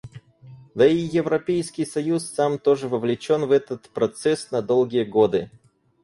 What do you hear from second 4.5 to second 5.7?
долгие годы.